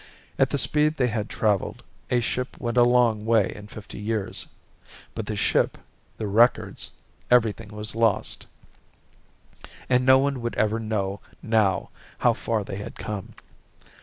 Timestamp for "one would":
10.17-10.55